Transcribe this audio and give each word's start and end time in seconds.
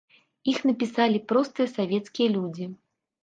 Іх 0.51 0.61
напісалі 0.69 1.19
простыя 1.33 1.67
савецкія 1.75 2.27
людзі. 2.39 2.65